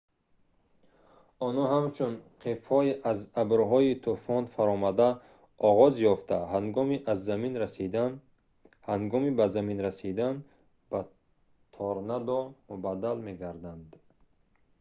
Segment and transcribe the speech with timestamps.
[1.47, 2.13] онҳо ҳамчун
[2.43, 5.07] қифҳои аз абрҳои тӯфон фаромада
[5.69, 6.97] оғоз ёфта ҳангоми
[9.37, 10.33] ба замин расидан
[10.91, 10.99] ба
[11.75, 13.87] «торнадо» мубаддал мегарданд